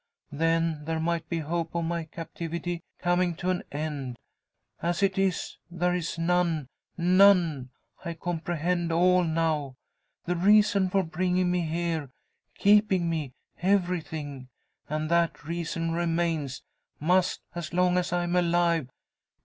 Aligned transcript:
Then 0.31 0.85
there 0.85 0.99
might 0.99 1.29
be 1.29 1.37
hope 1.37 1.75
of 1.75 1.85
my 1.85 2.05
captivity 2.05 2.81
coming 2.97 3.35
to 3.35 3.51
an 3.51 3.61
end. 3.71 4.17
As 4.81 5.03
it 5.03 5.15
is, 5.15 5.57
there 5.69 5.93
is 5.93 6.17
none 6.17 6.69
none! 6.97 7.69
I 8.03 8.15
comprehend 8.15 8.91
all 8.91 9.23
now 9.23 9.75
the 10.25 10.35
reason 10.35 10.89
for 10.89 11.03
bringing 11.03 11.51
me 11.51 11.61
here 11.61 12.09
keeping 12.57 13.11
me 13.11 13.33
everything. 13.61 14.49
And 14.89 15.07
that 15.11 15.43
reason 15.43 15.91
remains 15.91 16.63
must, 16.99 17.41
as 17.53 17.71
long 17.71 17.95
as 17.99 18.11
I 18.11 18.23
am 18.23 18.35
alive! 18.35 18.89